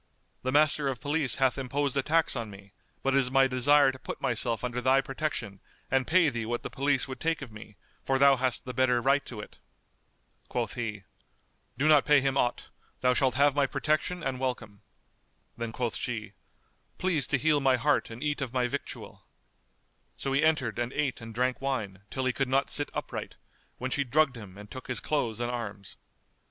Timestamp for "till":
22.09-22.25